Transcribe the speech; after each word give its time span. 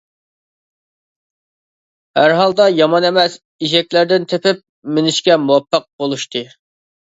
ھەر 2.21 2.33
ھالدا 2.41 2.67
يامان 2.77 3.09
ئەمەس 3.11 3.37
ئېشەكلەردىن 3.69 4.27
تېپىپ 4.35 4.67
مىنىشكە 4.99 5.41
مۇۋەپپەق 5.47 5.89
بولۇشتى. 6.03 6.47